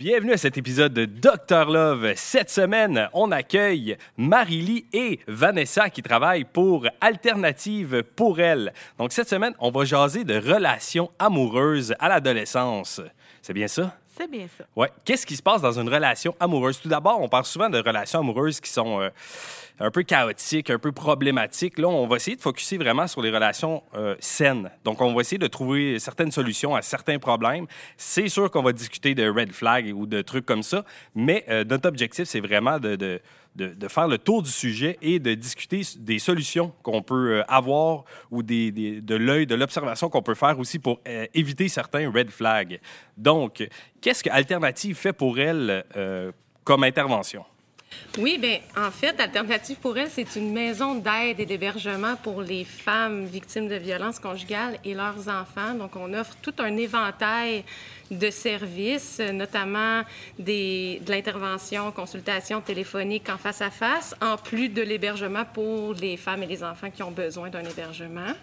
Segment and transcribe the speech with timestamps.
[0.00, 2.14] Bienvenue à cet épisode de Docteur Love.
[2.16, 8.72] Cette semaine, on accueille Marie-Lie et Vanessa qui travaillent pour Alternative pour elle.
[8.96, 13.02] Donc cette semaine, on va jaser de relations amoureuses à l'adolescence.
[13.42, 13.94] C'est bien ça?
[14.16, 14.64] C'est bien ça.
[14.74, 14.88] Ouais.
[15.04, 16.80] Qu'est-ce qui se passe dans une relation amoureuse?
[16.80, 19.10] Tout d'abord, on parle souvent de relations amoureuses qui sont euh,
[19.80, 21.78] un peu chaotiques, un peu problématiques.
[21.78, 24.70] Là, on va essayer de focuser vraiment sur les relations euh, saines.
[24.84, 27.66] Donc, on va essayer de trouver certaines solutions à certains problèmes.
[27.96, 30.84] C'est sûr qu'on va discuter de red flag ou de trucs comme ça,
[31.14, 33.20] mais euh, notre objectif, c'est vraiment de, de,
[33.56, 38.04] de, faire le tour du sujet et de discuter des solutions qu'on peut euh, avoir
[38.30, 41.00] ou des, des- de l'œil, de l'observation qu'on peut faire aussi pour
[41.34, 42.80] éviter certains red flags.
[43.16, 43.66] Donc,
[44.02, 45.84] qu'est-ce que Alternative fait pour elle
[46.64, 47.44] comme intervention?
[48.18, 52.64] Oui, bien, en fait, Alternative pour elle, c'est une maison d'aide et d'hébergement pour les
[52.64, 55.74] femmes victimes de violences conjugales et leurs enfants.
[55.74, 57.64] Donc, on offre tout un éventail
[58.10, 60.02] de services, notamment
[60.40, 66.42] de l'intervention, consultation téléphonique en face à face, en plus de l'hébergement pour les femmes
[66.42, 68.34] et les enfants qui ont besoin d'un hébergement.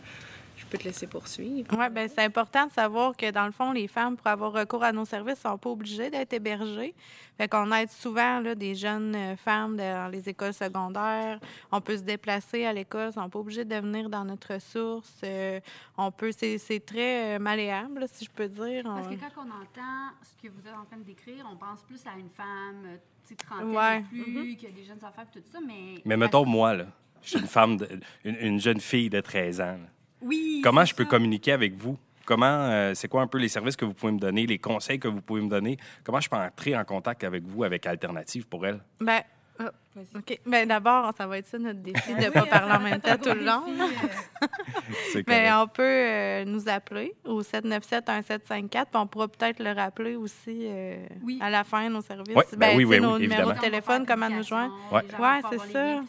[0.68, 1.70] Je peux te laisser poursuivre.
[1.80, 4.84] Oui, bien, c'est important de savoir que, dans le fond, les femmes, pour avoir recours
[4.84, 6.94] à nos services, ne sont pas obligées d'être hébergées.
[7.38, 11.40] Fait qu'on aide souvent là, des jeunes euh, femmes dans les écoles secondaires.
[11.72, 14.56] On peut se déplacer à l'école, ils ne sont pas obligés de venir dans notre
[14.56, 15.14] ressource.
[15.24, 15.62] Euh,
[15.98, 18.84] on peut, c'est, c'est très euh, malléable, là, si je peux dire.
[18.84, 21.82] Parce que quand on entend ce que vous êtes en train de décrire, on pense
[21.84, 24.04] plus à une femme, tu sais, trentaine Ouais.
[24.10, 26.02] plus, qui a des jeunes enfants, tout ça, mais...
[26.04, 26.88] Mais mettons, moi, là,
[27.22, 27.88] je suis une femme, de-
[28.26, 29.64] une, une jeune fille de 13 ans.
[29.66, 29.78] là.
[30.22, 31.98] Oui, Comment je peux communiquer avec vous?
[32.26, 35.00] Comment, euh, c'est quoi un peu les services que vous pouvez me donner, les conseils
[35.00, 35.78] que vous pouvez me donner?
[36.04, 38.82] Comment je peux entrer en contact avec vous, avec Alternative pour elle?
[39.00, 39.22] Ben,
[39.58, 39.72] vas-y.
[40.16, 40.40] OK.
[40.46, 43.18] Ben, d'abord, ça va être ça notre défi de ne pas parler en même temps
[43.18, 43.64] tout le long.
[45.12, 50.16] C'est Mais on peut euh, nous appeler au 797-1754, puis on pourra peut-être le rappeler
[50.16, 51.40] aussi euh, Oui.
[51.42, 52.36] à la fin, nos services.
[52.36, 53.54] Ouais, ben oui, tu sais, oui, nos oui, numéros évidemment.
[53.56, 54.74] de téléphone, comment nous joindre.
[54.92, 55.02] Ouais.
[55.20, 56.02] Ouais, c'est ça.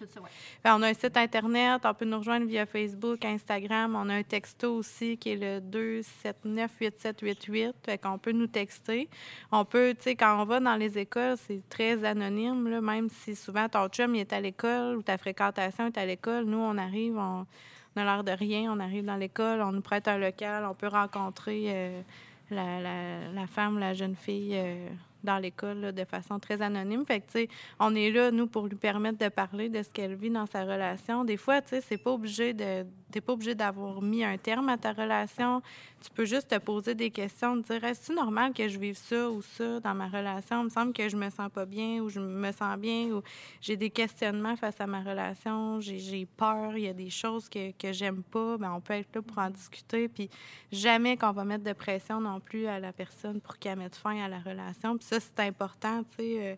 [0.64, 3.96] Ben, on a un site Internet, on peut nous rejoindre via Facebook, Instagram.
[3.96, 5.60] On a un texto aussi qui est le
[6.44, 7.72] 279-8788.
[7.84, 9.08] Fait qu'on peut nous texter.
[9.52, 13.08] On peut, tu sais, quand on va dans les écoles, c'est très anonyme, là, même
[13.08, 16.44] si souvent ton chum est à l'école ou ta fréquentation est à l'école.
[16.44, 17.46] Nous, on arrive, on
[17.96, 18.72] on a l'air de rien.
[18.72, 22.00] On arrive dans l'école, on nous prête un local, on peut rencontrer euh,
[22.50, 24.88] la, la- la femme, la jeune fille euh,
[25.24, 27.04] dans l'école de façon très anonyme.
[27.06, 27.48] Fait tu sais,
[27.80, 30.62] on est là, nous, pour lui permettre de parler de ce qu'elle vit dans sa
[30.62, 31.24] relation.
[31.24, 32.84] Des fois, tu sais, c'est pas obligé de...
[33.10, 35.62] T'es pas obligé d'avoir mis un terme à ta relation.
[36.02, 39.30] Tu peux juste te poser des questions, te dire est-ce normal que je vive ça
[39.30, 40.60] ou ça dans ma relation?
[40.60, 43.22] Il me semble que je me sens pas bien ou je me sens bien ou
[43.60, 47.72] j'ai des questionnements face à ma relation, j'ai peur, il y a des choses que,
[47.72, 50.08] que j'aime pas, ben on peut être là pour en discuter.
[50.08, 50.28] Puis
[50.70, 54.22] jamais qu'on va mettre de pression non plus à la personne pour qu'elle mette fin
[54.22, 54.96] à la relation.
[54.98, 56.56] Puis ça, c'est important, tu sais, euh,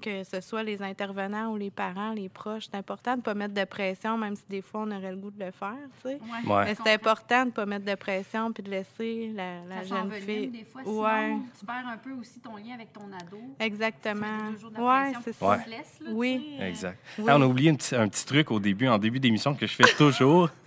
[0.00, 2.64] que ce soit les intervenants ou les parents, les proches.
[2.70, 5.16] C'est important de ne pas mettre de pression, même si des fois on aurait le
[5.18, 6.18] goût de le faire, tu sais.
[6.48, 6.64] Ouais.
[6.64, 9.96] Mais c'est important de ne pas mettre de pression puis de laisser la, la Ça
[9.96, 10.48] jeune fille.
[10.48, 11.36] des fois, sinon Ouais.
[11.58, 13.38] tu perds un peu aussi ton lien avec ton ado.
[13.60, 14.20] Exactement.
[14.38, 15.56] Tu mets toujours de la Ouais, pression c'est ça.
[15.56, 15.76] là,
[16.12, 16.40] Oui.
[16.52, 16.98] tu sais, Exact.
[17.18, 17.24] Oui.
[17.28, 19.66] Ah, on a oublié un petit, un petit truc au début, en début d'émission que
[19.66, 20.48] je fais toujours.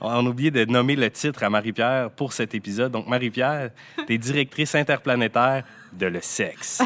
[0.00, 2.92] On a oublié de nommer le titre à Marie-Pierre pour cet épisode.
[2.92, 3.70] Donc, Marie-Pierre,
[4.06, 5.64] tu es directrice interplanétaire
[5.98, 6.82] de le sexe.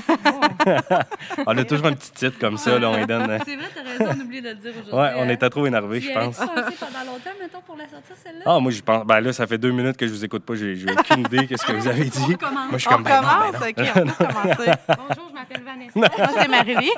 [1.47, 3.31] on a toujours un petit titre comme ça, là, on lui donne.
[3.31, 4.93] euh, C'est vrai, t'as raison, on oublie de le dire aujourd'hui.
[4.93, 5.29] Ouais, on hein.
[5.31, 6.37] était trop énervés, Tu je pense.
[6.37, 8.45] pensé pendant longtemps, mettons, pour la sortir, celle-là?
[8.47, 9.05] Ah, moi, je pense.
[9.07, 10.55] Ben là, ça fait deux minutes que je vous écoute pas.
[10.55, 12.19] J'ai aucune idée de ce que vous avez dit.
[12.23, 12.53] On recommence.
[12.71, 13.69] Moi, je suis On comme, ben non, ben commence, non.
[13.69, 14.71] OK, on peut commencer.
[14.89, 15.93] Bonjour, je m'appelle Vanessa.
[15.95, 16.09] Moi,
[16.41, 16.93] c'est Marie-Lie.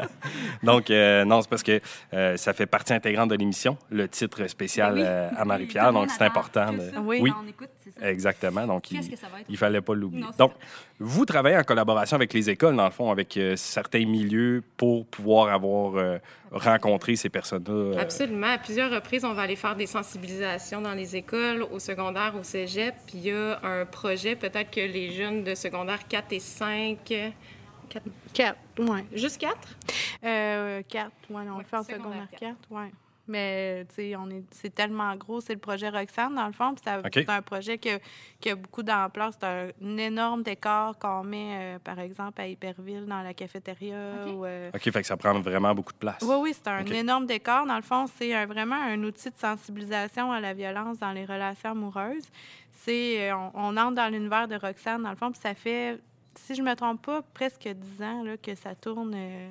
[0.62, 1.80] Donc, euh, non, c'est parce que
[2.14, 5.02] euh, ça fait partie intégrante de l'émission, le titre spécial oui.
[5.04, 5.92] euh, à Marie-Pierre.
[5.92, 6.72] Donc, c'est important.
[6.72, 6.78] De...
[7.00, 7.18] Oui.
[7.22, 8.10] Oui, On écoute, c'est ça.
[8.10, 8.66] exactement.
[8.66, 9.46] Donc, Qu'est-ce il, que ça va être?
[9.48, 10.22] il fallait pas l'oublier.
[10.24, 10.52] Non, c'est Donc,
[10.98, 15.06] vous travaillez en collaboration avec les écoles, dans le fond, avec euh, certains milieux pour
[15.06, 16.18] pouvoir avoir euh,
[16.50, 17.72] rencontré ces personnes-là.
[17.72, 18.48] euh, Absolument.
[18.48, 22.42] À plusieurs reprises, on va aller faire des sensibilisations dans les écoles, au secondaire, au
[22.42, 22.94] cégep.
[23.06, 26.98] Puis il y a un projet, peut-être que les jeunes de secondaire 4 et 5...
[27.88, 29.00] 4, Quatre, oui.
[29.14, 29.56] juste 4?
[30.22, 32.40] Euh, quatre, ouais, on le Ouais, fait en secondaire secondaire quatre.
[32.40, 32.90] quatre, ouais.
[33.30, 35.40] Mais tu sais, on est, c'est tellement gros.
[35.40, 36.74] C'est le projet Roxane, dans le fond.
[36.74, 36.84] Puis
[37.14, 37.98] c'est un projet qui a,
[38.40, 39.30] qui a beaucoup d'ampleur.
[39.32, 43.96] C'est un, énorme décor qu'on met, euh, par exemple, à Hyperville, dans la cafétéria.
[44.26, 44.32] OK.
[44.34, 46.22] ou, euh, OK, fait que ça prend vraiment beaucoup de place.
[46.22, 47.66] oui, oui, c'est un énorme décor.
[47.66, 51.24] Dans le fond, c'est un- vraiment un outil de sensibilisation à la violence dans les
[51.24, 52.28] relations amoureuses.
[52.72, 56.00] C'est, euh, on, on entre dans l'univers de Roxane, dans le fond, puis ça fait,
[56.36, 59.50] si je me trompe pas, presque 10 ans là, que ça tourne euh,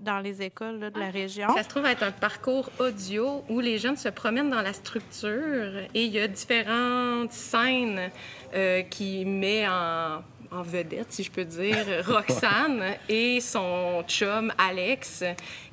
[0.00, 1.48] dans les écoles là, de la région.
[1.54, 5.78] Ça se trouve être un parcours audio où les jeunes se promènent dans la structure
[5.94, 8.10] et il y a différentes scènes
[8.54, 10.22] euh, qui met en,
[10.52, 15.24] en vedette, si je peux dire, Roxane et son chum Alex.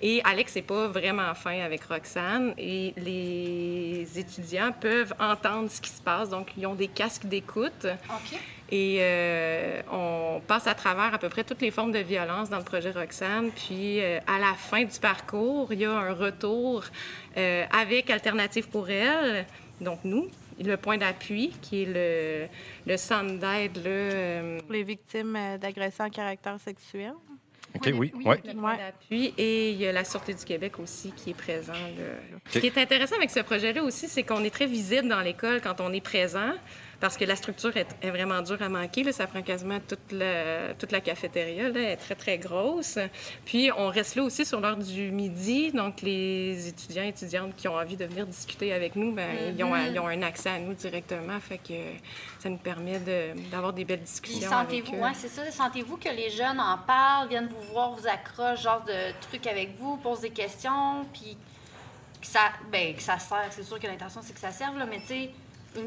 [0.02, 5.90] Et Alex n'est pas vraiment fin avec Roxane et les étudiants peuvent entendre ce qui
[5.90, 6.30] se passe.
[6.30, 7.86] Donc, ils ont des casques d'écoute.
[7.86, 8.40] OK.
[8.72, 12.60] Et euh, on passe à travers à peu près toutes les formes de violence dans
[12.60, 13.50] le projet Roxane.
[13.52, 16.84] Puis euh, à la fin du parcours, il y a un retour
[17.38, 19.46] euh, avec Alternative pour elle,
[19.82, 20.28] donc nous,
[20.64, 22.48] le point d'appui, qui est le,
[22.92, 23.78] le centre d'aide.
[23.78, 27.14] là, euh, Pour les victimes euh, d'agressions à caractère sexuel.
[27.76, 28.26] OK, oui, oui, oui.
[28.26, 28.40] ok.
[28.46, 28.78] le point Ouais.
[28.78, 29.34] d'appui.
[29.38, 31.74] Et il y a la Sûreté du Québec aussi qui est présent.
[31.74, 32.40] là.
[32.50, 35.62] Ce qui est intéressant avec ce projet-là aussi, c'est qu'on est très visible dans l'école
[35.62, 36.52] quand on est présent,
[37.00, 39.04] parce que la structure est, est vraiment dure à manquer.
[39.04, 39.12] là.
[39.12, 41.70] Ça prend quasiment toute la, toute la cafétéria.
[41.70, 41.80] Là.
[41.80, 43.00] Elle est très, très grosse.
[43.46, 45.72] Puis, on reste là aussi sur l'heure du midi.
[45.72, 49.64] Donc, les étudiants et étudiantes qui ont envie de venir discuter avec nous, ben, ils,
[49.64, 51.40] ont, ils ont un accès à nous directement.
[51.40, 51.74] Fait que
[52.40, 56.60] ça nous permet de- d'avoir des belles discussions sentez-vous, c'est ça, sentez-vous que les jeunes
[56.60, 61.06] en parlent, viennent vous voir, vous accrochent, genre de trucs avec vous, posent des questions,
[61.14, 61.38] puis
[62.22, 63.48] que ça, ben, que ça sert.
[63.52, 65.30] C'est sûr que l'intention, c'est que ça serve, là, mais tu sais,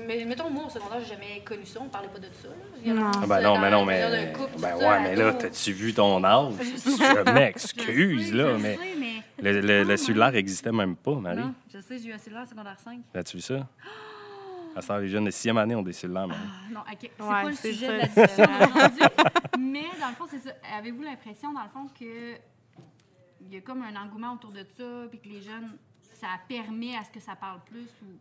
[0.06, 2.49] mais- mettons, moi, au secondaire, j'ai jamais connu ça, on parlait pas de ça.
[2.49, 2.94] Là.
[2.94, 3.11] Non.
[3.14, 4.32] Ah ça ben non, mais non, mais.
[4.32, 6.55] couple, Ben ça, ouais, mais là, t'as-tu vu ton âge?
[6.61, 8.76] Je m'excuse, là, je mais.
[8.76, 9.23] sais, mais...
[9.43, 11.38] Le, le- le cellulaire existait même pas, Marie.
[11.40, 13.00] Non, je sais, j'ai eu un cellulaire secondaire 5.
[13.14, 13.67] As-tu vu ça?
[14.75, 16.40] À ce temps, les jeunes de sixième année ont des cellulaires, Marie.
[16.46, 16.99] Ah, non, OK.
[17.00, 17.93] C'est Ouais, pas le c'est sujet ça.
[17.93, 18.44] de la discussion.
[19.58, 20.50] Mais dans le fond, c'est ça.
[20.78, 22.35] Avez-vous l'impression, dans le fond, que
[23.44, 25.76] il y a comme un engouement autour de ça, puis que les jeunes,
[26.14, 27.88] ça permet à ce que ça parle plus?
[28.02, 28.17] Ou...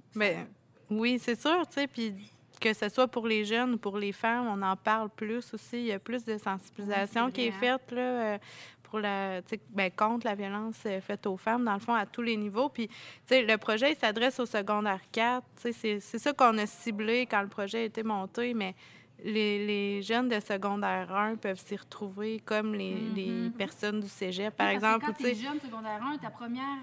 [0.91, 2.13] oui, c'est sûr, tu sais, puis
[2.59, 5.77] que ce soit pour les jeunes ou pour les femmes, on en parle plus aussi.
[5.79, 7.59] Il y a plus de sensibilisation Oui, qui est hein.
[7.59, 8.37] faite là, euh,
[8.83, 12.21] pour la, ben, contre la violence euh, faite aux femmes, dans le fond, à tous
[12.21, 12.69] les niveaux.
[12.69, 12.93] Puis, tu
[13.25, 15.43] sais, le projet, il s'adresse au secondaire 4.
[15.59, 18.75] Tu sais, c'est- ça qu'on a ciblé quand le projet a été monté, mais
[19.23, 24.55] les, les jeunes de secondaire 1 peuvent s'y retrouver comme les, les personnes du cégep,
[24.55, 25.05] par Oui, parce que exemple.
[25.17, 26.77] Quand tu es jeune, secondaire 1, ta première.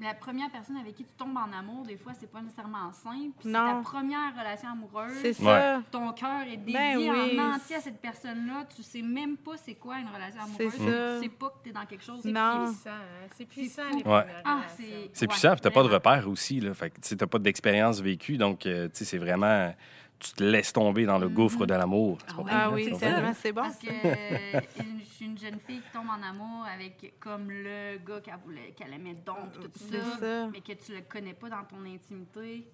[0.00, 3.32] La première personne avec qui tu tombes en amour, des fois, c'est pas nécessairement simple.
[3.40, 5.18] Puis c'est ta première relation amoureuse.
[5.22, 5.82] C'est ça.
[5.90, 7.40] Ton cœur est dédié Ben oui.
[7.40, 8.66] en entier à cette personne-là.
[8.76, 10.72] Tu sais même pas c'est quoi une relation amoureuse.
[10.72, 11.16] C'est ça.
[11.18, 12.20] Tu sais pas que tu es dans quelque chose.
[12.22, 12.64] C'est Non.
[12.66, 12.90] puissant.
[12.90, 13.28] hein.
[13.36, 14.24] C'est puissant, les Ouais.
[14.44, 14.84] Ah, c'est.
[15.22, 16.74] Ouais, puissant, puis t'as pas de repères aussi, là.
[16.74, 19.74] Fait que, t'as pas d'expérience vécue, donc, euh, tu sais, c'est vraiment.
[20.18, 22.18] Tu te laisses tomber dans le gouffre de l'amour.
[22.28, 22.92] Ah ouais, Ah oui,
[23.34, 23.62] c'est bon.
[23.62, 27.50] Parce que euh, une, je suis une jeune fille qui tombe en amour avec comme
[27.50, 30.48] le gars qu'elle voulait, qu'elle aimait donc, tout ça.
[30.52, 32.66] mais que tu le connais pas dans ton intimité,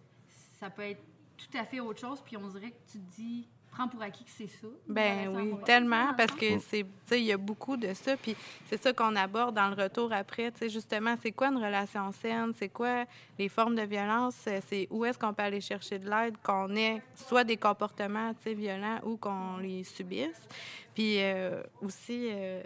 [0.59, 1.03] ça peut être
[1.37, 2.23] tout à fait autre chose.
[2.25, 4.67] Puis on dirait que tu te dis, prends pour acquis que c'est ça.
[4.89, 8.37] Ben oui, tellement, parce que c'est, il y a beaucoup de ça, puis
[8.67, 12.13] c'est ça qu'on aborde dans le retour après, tu sais, justement, c'est quoi une relation
[12.13, 13.05] saine, c'est quoi
[13.39, 16.75] les formes de violence, euh, c'est où est-ce qu'on peut aller chercher de l'aide, qu'on
[16.77, 20.49] ait soit des comportements, tu sais, violents ou qu'on les subisse,
[20.95, 22.63] puis euh, aussi, euh,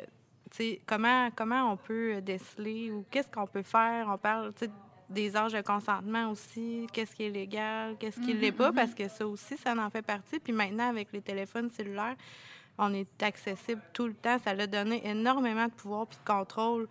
[0.87, 4.52] comment, comment on peut déceler ou qu'est-ce qu'on peut faire, on parle,
[5.08, 8.94] des âges de consentement aussi, qu'est-ce qui est légal, qu'est-ce qui ne l'est pas, parce
[8.94, 10.38] que ça aussi, ça en fait partie.
[10.38, 12.16] Puis maintenant, avec les téléphones cellulaires,
[12.78, 14.38] on est accessible tout le temps.
[14.38, 16.88] Ça a donné énormément de pouvoir puis de contrôle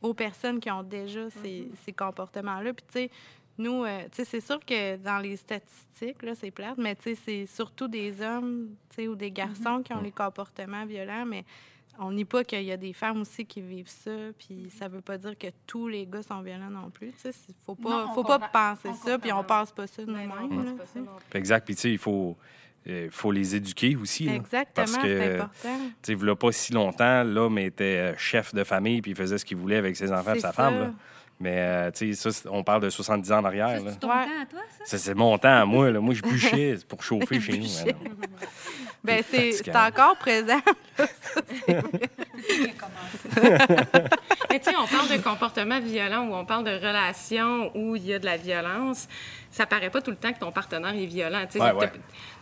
[0.00, 2.72] aux personnes qui ont déjà ces, ces comportements-là.
[2.74, 3.10] Puis, tu sais,
[3.58, 7.14] nous, euh, tu sais, c'est sûr que dans les statistiques, là, c'est plate, mais tu
[7.14, 11.26] sais, c'est surtout des hommes, tu sais, ou des garçons qui ont les comportements violents,
[11.26, 11.44] mais
[11.98, 15.00] on nie pas qu'il y a des femmes aussi qui vivent ça, puis ça veut
[15.02, 17.32] pas dire que tous les gars sont violents non plus, tu sais.
[17.32, 20.76] c'est- Faut pas, Non, faut pas penser ça, puis on pense pas ça nous-mêmes.
[21.34, 21.64] Exact.
[21.64, 22.36] Puis, tu sais, il faut,
[22.88, 24.24] euh, faut les éduquer aussi.
[24.24, 24.34] là.
[24.34, 25.40] Exactement, Parce que.
[25.40, 25.68] Tu
[26.02, 29.44] sais, il pas si longtemps, l'homme était euh, chef de famille, puis il faisait ce
[29.44, 30.52] qu'il voulait avec ses enfants et sa ça.
[30.52, 30.78] femme.
[30.80, 30.90] là.
[31.40, 33.68] Mais, euh, tu sais, ça, on parle de 70 ans en arrière.
[33.84, 34.14] C'est ton Ouais.
[34.24, 34.60] temps à toi?
[34.84, 35.90] Ça, c'est mon temps à moi.
[35.90, 35.98] Là.
[36.00, 37.66] Moi, je bûchais pour chauffer chez nous.
[39.04, 40.60] Ben, C'est encore présent.
[44.50, 48.06] Mais tu sais, on parle de comportement violent ou on parle de relations où il
[48.06, 49.08] y a de la violence.
[49.50, 51.44] Ça paraît pas tout le temps que ton partenaire est violent.
[51.54, 51.92] Ouais, ouais.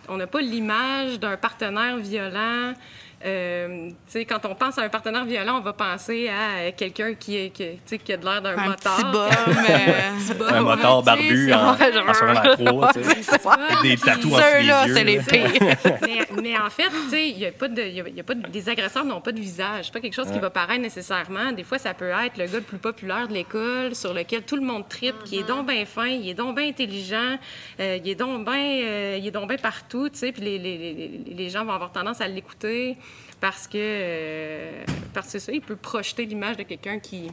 [0.08, 2.74] On n'a pas l'image d'un partenaire violent
[3.22, 7.12] Euh, tu sais, quand on pense à un partenaire violent, on va penser à quelqu'un
[7.14, 8.96] qui, est- qui, tu sais, qui a de l'air d'un Un motard.
[8.96, 13.14] petit euh, bum, Un motard barbu en, en secondaire 3, tu sais.
[13.22, 13.52] c'est ça.
[13.52, 14.94] Avec des tatous en Ceux-là, yeux.
[14.94, 15.50] c'est les pires.
[16.02, 18.20] mais, mais en fait, tu sais, il y a pas de, il y a- y
[18.20, 19.84] a pas de- les agresseurs n'ont pas de visage.
[19.86, 21.52] C'est pas quelque chose qui va paraître nécessairement.
[21.52, 24.56] Des fois, ça peut être le gars le plus populaire de l'école, sur lequel tout
[24.56, 27.36] le monde tripe, qui est donc bien fin, il est donc bien intelligent,
[27.80, 30.32] euh, il est donc bien, euh, bien partout, tu sais.
[30.32, 32.96] Puis les, les, les, les gens vont avoir tendance à l'écouter
[33.40, 37.30] parce que, euh, parce que c'est ça, il peut projeter l'image de quelqu'un qui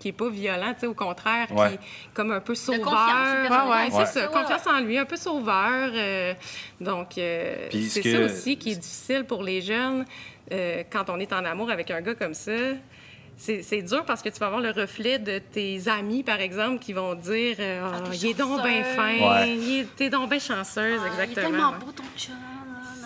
[0.00, 1.70] qui est pas violent, tu sais, au contraire, Ouais.
[1.70, 1.78] qui est
[2.14, 2.82] comme un peu sauveur.
[2.82, 4.06] confiance, une Ouais, personne- ouais, Ouais.
[4.06, 5.90] c'est ça, confiance en lui, un peu sauveur.
[5.92, 6.34] euh,
[6.80, 10.04] donc, euh, c'est ce ça aussi qui est difficile pour les jeunes
[10.52, 12.52] euh, quand on est en amour avec un gars comme ça.
[13.36, 16.92] C'est dur parce que tu vas avoir le reflet de tes amis, par exemple, qui
[16.92, 19.50] vont dire euh, Ah, Il est donc bien fin, Ouais.
[19.56, 21.50] il est- t'es donc bien chanceuse, Ah, Il est exactement.
[21.50, 21.78] tellement ouais.
[21.84, 22.34] beau ton chum.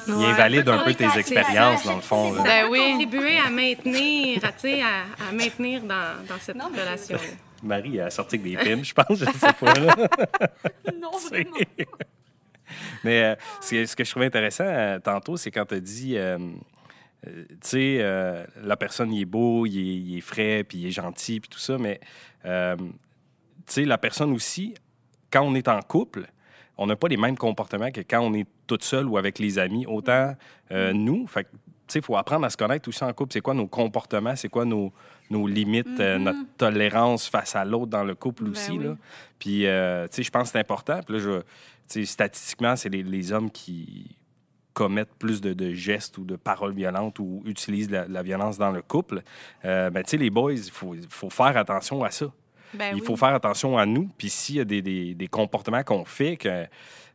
[0.07, 0.27] Il Ouais.
[0.27, 2.35] invalide un peu tes expériences, dans le fond.
[2.37, 2.79] Ça Ben peut oui.
[2.93, 7.19] contribuer à maintenir, à, à, à maintenir dans, dans cette Non, relation
[7.63, 9.75] Marie a sorti avec des pimes, je pense, je sais pas.
[9.75, 9.95] là.
[11.01, 11.57] Non, vraiment.
[13.05, 16.17] Mais euh, c'est- ce que je trouvais intéressant euh, tantôt, c'est quand tu as dit,
[16.17, 16.39] euh,
[17.27, 20.79] euh, tu sais, euh, la personne, il est beau, il est, il est frais, puis
[20.79, 22.01] il est gentil, puis tout ça, mais,
[22.45, 22.85] euh, tu
[23.67, 24.75] sais, la personne aussi,
[25.31, 26.27] quand on est en couple,
[26.79, 29.59] on n'a pas les mêmes comportements que quand on est toute seule ou avec les
[29.59, 30.35] amis, autant
[30.71, 31.27] euh, nous.
[31.27, 33.33] Fait que, tu sais, il faut apprendre à se connaître aussi en couple.
[33.33, 34.93] C'est quoi nos comportements, c'est quoi nos,
[35.31, 38.73] nos limites, euh, notre tolérance face à l'autre dans le couple Ben aussi.
[38.73, 38.85] oui.
[38.85, 38.97] Là?
[39.39, 41.01] Puis, euh, tu sais, je pense que c'est important.
[41.07, 41.43] Puis là,
[41.91, 44.17] je, statistiquement, c'est les, les hommes qui
[44.73, 48.71] commettent plus de, de gestes ou de paroles violentes ou utilisent la, la violence dans
[48.71, 49.23] le couple.
[49.67, 52.33] Euh, ben, tu sais, les boys, il faut, faut faire attention à ça.
[52.75, 53.07] Ben Il oui.
[53.07, 54.09] faut faire attention à nous.
[54.19, 56.67] Puis s'il y a des, des- des comportements qu'on fait que,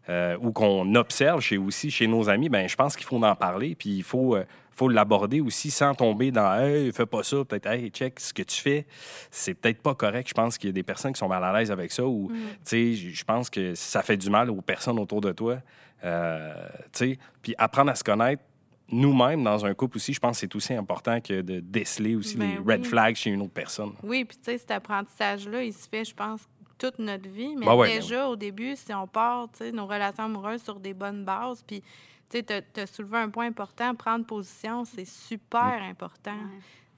[0.09, 3.35] euh, ou qu'on observe chez, aussi chez nos amis, ben je pense qu'il faut en
[3.35, 3.75] parler.
[3.75, 7.43] Puis il faut, euh, faut l'aborder aussi sans tomber dans Hey, fais pas ça.
[7.43, 8.85] Peut-être, hey, check, ce que tu fais,
[9.31, 10.29] c'est peut-être pas correct.
[10.29, 12.05] Je pense qu'il y a des personnes qui sont mal à l'aise avec ça.
[12.05, 12.35] Ou, Mm.
[12.35, 15.57] tu sais, je je pense que ça fait du mal aux personnes autour de toi.
[16.05, 16.53] Euh,
[16.93, 18.43] tu sais, puis apprendre à se connaître
[18.89, 22.37] nous-mêmes dans un couple aussi, je pense que c'est aussi important que de déceler aussi
[22.37, 22.73] Ben les oui.
[22.73, 23.93] red flags chez une autre personne.
[24.03, 26.41] Oui, puis tu sais, cet apprentissage-là, il se fait, je pense,
[26.77, 27.55] toute notre vie.
[27.55, 30.79] Mais Ben ouais, déjà, au début, si on part, tu sais, nos relations amoureuses sur
[30.79, 31.81] des bonnes bases, puis
[32.29, 36.37] tu sais, tu as soulevé un point important, prendre position, c'est super important.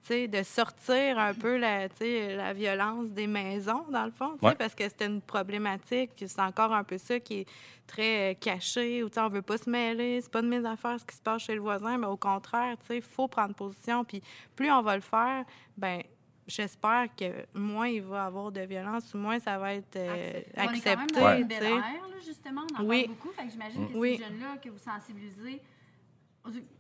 [0.09, 4.55] De sortir un peu la, la violence des maisons, dans le fond, Ouais.
[4.55, 7.45] parce que c'est une problématique, que c'est encore un peu ça qui est
[7.85, 11.05] très euh, caché, ou on veut pas se mêler, c'est pas de mes affaires ce
[11.05, 14.03] qui se passe chez le voisin, mais au contraire, tu sais, il faut prendre position,
[14.03, 14.23] puis
[14.55, 15.45] plus on va le faire,
[15.77, 16.01] ben
[16.47, 20.31] j'espère que moins il va y avoir de violence, ou moins ça va être euh,
[20.33, 21.69] On est quand même accepté, dans une tu belle sais.
[21.69, 22.61] ère, là, justement.
[22.77, 23.03] On en Oui.
[23.05, 23.29] parle beaucoup.
[23.33, 24.17] Fait que j'imagine que Oui.
[24.17, 25.61] ces jeunes-là que vous sensibilisez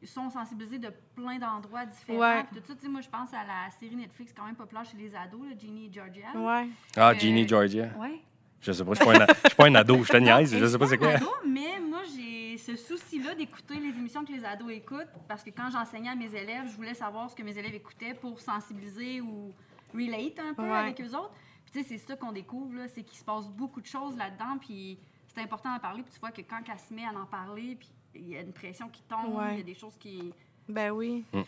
[0.05, 2.19] sont sensibilisés de plein d'endroits différents.
[2.19, 2.43] Ouais.
[2.51, 4.85] Puis tout ça, tu sais, moi, je pense à la série Netflix quand même populaire
[4.85, 6.27] chez les ados, là, Ginny et Georgia.
[6.35, 6.67] Ouais.
[6.95, 7.89] Ah, Euh, Ginny Georgia.
[7.97, 8.21] Ouais.
[8.61, 10.17] Je sais pas, je suis pas un, a- je suis pas un ado, je te
[10.17, 11.09] niaise, je sais pas c'est quoi.
[11.11, 15.49] ado, mais moi, j'ai ce souci-là d'écouter les émissions que les ados écoutent parce que
[15.49, 19.21] quand j'enseignais à mes élèves, je voulais savoir ce que mes élèves écoutaient pour sensibiliser
[19.21, 19.53] ou
[19.93, 20.71] relate un peu Ouais.
[20.77, 21.31] avec eux autres.
[21.63, 24.17] Puis tu sais, c'est ça qu'on découvre, là, c'est qu'il se passe beaucoup de choses
[24.17, 26.03] là-dedans, puis c'est important d'en parler.
[26.03, 28.41] Puis tu vois que quand elle se met à en parler, puis il y a
[28.41, 29.53] une pression qui tombe, Ouais.
[29.53, 30.33] il y a des choses qui...
[30.67, 31.25] Ben oui.
[31.33, 31.43] Un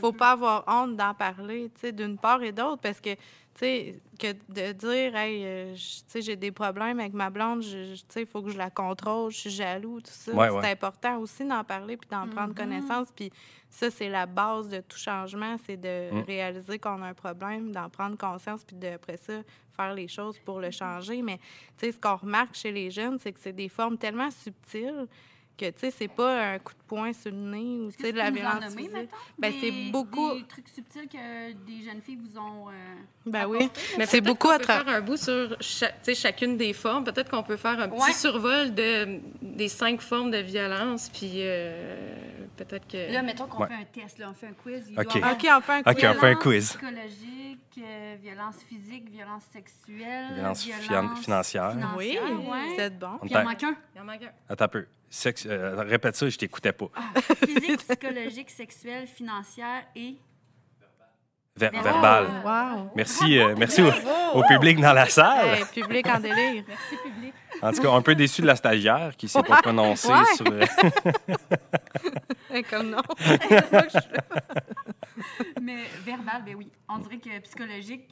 [0.00, 3.10] faut peu- pas avoir honte d'en parler, tu sais, d'une part et d'autre, parce que,
[3.14, 3.18] tu
[3.56, 7.96] sais, que de dire, hey, euh, tu sais, j'ai des problèmes avec ma blonde, tu
[8.08, 10.32] sais, il faut que je la contrôle, je suis jaloux, tout ça.
[10.32, 10.70] Ouais, c'est ouais.
[10.70, 13.08] important aussi d'en parler puis d'en prendre connaissance.
[13.14, 13.30] Puis
[13.68, 16.20] ça, c'est la base de tout changement, c'est de Mm.
[16.22, 19.34] réaliser qu'on a un problème, d'en prendre conscience, puis de, après ça,
[19.76, 21.20] faire les choses pour le changer.
[21.20, 21.36] Mais,
[21.76, 25.06] tu sais, ce qu'on remarque chez les jeunes, c'est que c'est des formes tellement subtiles
[25.56, 28.12] que, tu sais, c'est pas un coup de poing sur le nez ou, tu sais,
[28.12, 28.92] de la violence nommer, physique.
[28.92, 29.16] mettons?
[29.38, 32.68] Ben, Des- c'est beaucoup- Des trucs subtils que des jeunes filles vous ont...
[32.68, 32.72] euh,
[33.26, 33.70] Ben oui.
[33.98, 36.14] Mais C'est peut-être beaucoup qu'on à peut tra- faire un bout sur cha- tu sais,
[36.14, 37.04] chacune des formes.
[37.04, 38.12] Peut-être qu'on peut faire un petit Ouais.
[38.12, 41.08] survol de, des cinq formes de violence.
[41.10, 42.16] Puis euh,
[42.56, 43.12] peut-être que.
[43.12, 43.68] Là, mettons qu'on Ouais.
[43.68, 44.86] fait un test, là, on fait un quiz.
[44.90, 45.18] Il OK.
[45.18, 46.00] doit OK, on fait un OK, on quiz.
[46.00, 46.68] fait un violence quiz.
[46.70, 50.64] psychologique, euh, violence physique, violence sexuelle, Violence
[51.22, 51.76] financière.
[51.96, 52.74] Oui, ouais.
[52.74, 53.06] vous êtes bon.
[53.14, 53.76] On Puis il en manque un.
[53.94, 54.32] Il en manque un.
[54.52, 54.86] Attends un peu.
[55.46, 56.86] Euh, répète ça, je t'écoutais pas.
[57.44, 60.16] Physique, psychologique, sexuelle, financière et...
[61.54, 62.24] Ver- Verbal.
[62.26, 62.78] verbal.
[62.78, 62.90] Wow.
[62.96, 63.90] Merci, euh, merci au,
[64.34, 65.58] au public dans la salle.
[65.58, 66.64] Hey, public en délire.
[66.66, 67.34] Merci, public.
[67.62, 70.34] En tout cas, un peu déçu de la stagiaire qui s'est pas prononcée Ouais.
[70.36, 70.46] sur.
[70.50, 70.66] euh,
[72.70, 73.00] Comme non.
[75.62, 76.70] mais verbal, ben oui.
[76.88, 78.08] On dirait que psychologique,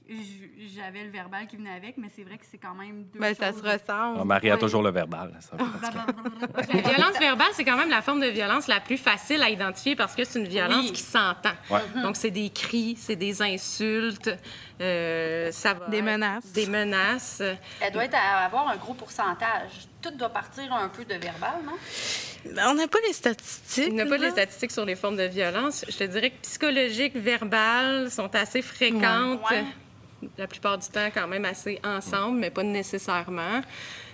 [0.74, 3.34] j'avais le verbal qui venait avec, mais c'est vrai que c'est quand même deux Ben,
[3.34, 4.18] ça se ressemble.
[4.20, 5.32] Ah, Marie a toujours le verbal.
[5.40, 5.56] ça.
[6.72, 9.96] La violence verbale, c'est quand même la forme de violence la plus facile à identifier
[9.96, 10.92] parce que c'est une violence Oui.
[10.92, 11.50] qui s'entend.
[11.70, 11.80] Ouais.
[12.02, 14.30] Donc, c'est des cris, c'est des insultes,
[14.80, 16.52] euh, ça va Des être menaces.
[16.52, 17.42] Des menaces.
[17.80, 19.88] Elle doit être à avoir un gros pourcentage.
[20.00, 21.72] Tout doit partir un peu de verbal, non?
[22.46, 23.88] Ben, On n'a pas les statistiques.
[23.88, 24.30] Il n'y a pas là.
[24.30, 25.84] statistiques sur les formes de violence.
[25.88, 29.40] Je te dirais que psychologiques, verbales sont assez fréquentes.
[29.50, 29.64] Ouais.
[30.38, 33.60] La plupart du temps, quand même assez ensemble, mais pas nécessairement.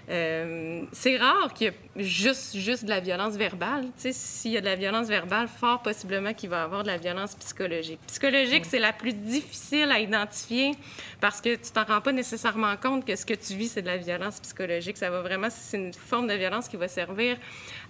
[0.08, 3.86] Euh, c'est rare qu'il y ait juste, juste de la violence verbale.
[3.96, 6.96] S'il y a de la violence verbale, fort possiblement qu'il va y avoir de la
[6.96, 7.98] violence psychologique.
[8.06, 10.72] Psychologique, c'est la plus difficile à identifier
[11.20, 13.88] parce que tu t'en rends pas nécessairement compte que ce que tu vis, c'est de
[13.88, 14.96] la violence psychologique.
[14.96, 17.36] Ça va vraiment, c'est une forme de violence qui va servir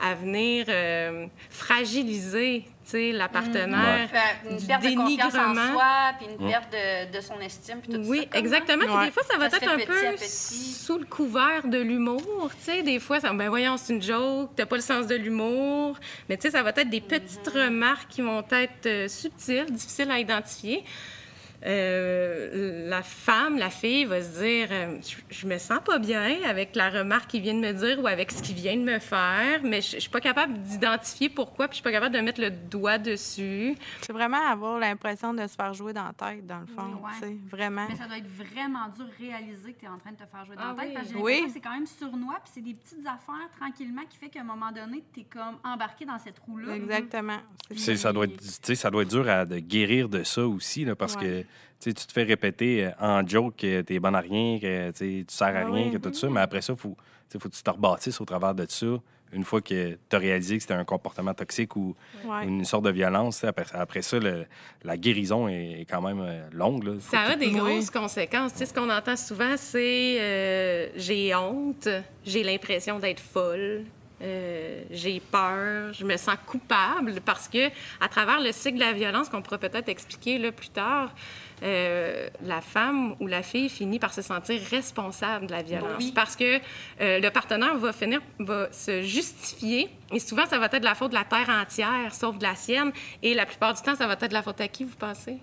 [0.00, 4.08] à venir euh, fragiliser sais, la partenaire.
[4.10, 7.80] Fait Une du perte de confiance en soi, puis une perte de, de son estime,
[7.80, 8.08] puis tout ça.
[8.08, 8.84] Oui, comme exactement.
[8.98, 12.50] Puis des fois, ça va Ça être un petit peu sous le couvert de l'humour.
[12.64, 15.14] Tu sais, des fois, ça, ben voyons, c'est une joke, t'as pas le sens de
[15.14, 15.96] l'humour.
[16.28, 17.62] Mais tu sais, ça va être des petites Mhm.
[17.62, 20.84] remarques qui vont être euh, subtiles, difficiles à identifier.
[21.66, 26.36] Euh, la femme, la fille va se dire euh, je, je me sens pas bien
[26.44, 28.98] avec la remarque qu'il vient de me dire ou avec ce qu'il vient de me
[28.98, 32.20] faire, mais je, je suis pas capable d'identifier pourquoi, puis je suis pas capable de
[32.20, 33.74] mettre le doigt dessus.
[34.02, 36.82] C'est vraiment avoir l'impression de se faire jouer dans la tête, dans le fond.
[36.86, 37.10] Oui, ouais.
[37.20, 37.86] tu sais, Vraiment.
[37.88, 40.24] Mais ça doit être vraiment dur de réaliser que tu es en train de te
[40.30, 40.88] faire jouer dans Ah la tête.
[40.90, 40.94] oui.
[40.94, 41.50] Parce que Oui.
[41.52, 44.70] c'est quand même sournois, puis c'est des petites affaires tranquillement qui fait qu'à un moment
[44.72, 46.74] donné, tu es comme embarqué dans cette roue-là.
[46.76, 47.38] Exactement.
[47.70, 50.22] C'est C'est- ça, doit être, tu sais, ça doit être dur à, de guérir de
[50.22, 51.22] ça aussi, là, parce Ouais.
[51.42, 51.44] que
[51.80, 55.48] tu te fais répéter euh, en joke que t'es bonne à rien, que tu sers
[55.48, 55.92] à Ah rien, oui.
[55.92, 56.96] que tout ça, mais après ça, il faut,
[57.30, 58.86] que tu te rebâtisses au travers de ça.
[59.32, 62.44] Une fois que tu as réalisé que c'était un comportement toxique ou Ouais.
[62.46, 64.46] une sorte de violence, après, après ça, le-
[64.84, 66.84] la guérison est, est quand même euh, longue.
[66.84, 66.92] Là.
[67.00, 67.54] Ça a des Oui.
[67.54, 68.52] grosses conséquences.
[68.52, 71.88] Tu sais, ce qu'on entend souvent, c'est euh, j'ai honte,
[72.24, 73.82] j'ai l'impression d'être folle,
[74.22, 77.68] euh, j'ai peur, je me sens coupable parce que
[78.00, 81.14] à travers le cycle de la violence qu'on pourra peut-être expliquer là, plus tard,
[81.62, 85.98] euh, la femme ou la fille finit par se sentir responsable de la violence.
[85.98, 86.12] Oui.
[86.14, 86.56] parce que
[87.00, 90.94] euh, le partenaire va finir va se justifier et souvent ça va être de la
[90.94, 92.92] faute de la terre entière sauf de la sienne.
[93.22, 95.38] Et la plupart du temps ça va être de la faute à qui vous pensez?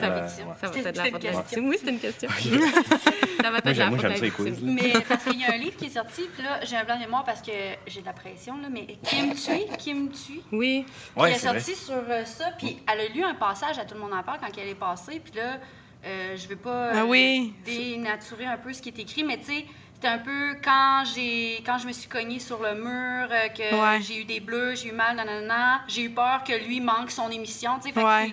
[0.00, 0.46] La victime.
[0.60, 1.68] ça va de la faute de victime.
[1.68, 2.28] Oui, c'est une question.
[2.30, 4.56] ça va de la faute victime.
[4.74, 6.96] Mais parce qu'il y a un livre qui est sorti, puis là, j'ai un blanc
[6.96, 7.52] de mémoire parce que
[7.86, 10.86] j'ai de la pression, là, mais Kim Tui, Kim Tui, Oui.
[11.16, 14.00] Elle est sortie sur euh, ça, puis elle a lu un passage à Tout le
[14.00, 15.58] monde en parle quand elle est passée, puis là,
[16.04, 17.52] euh, je vais pas euh, Ah oui.
[17.64, 21.62] dénaturer un peu ce qui est écrit, mais tu sais, c'était un peu quand j'ai
[21.64, 24.00] quand je me suis cognée sur le mur, euh, que Ouais.
[24.02, 27.30] j'ai eu des bleus, j'ai eu mal, nanana, j'ai eu peur que lui manque son
[27.30, 28.32] émission, tu sais, Ouais.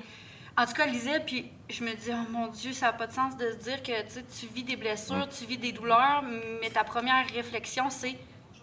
[0.58, 3.08] En tout cas, elle lisait, puis je me dis, oh mon Dieu, ça n'a pas
[3.08, 5.72] de sens de se dire que tu sais, tu vis des blessures, tu vis des
[5.72, 6.24] douleurs,
[6.62, 8.16] mais ta première réflexion, c'est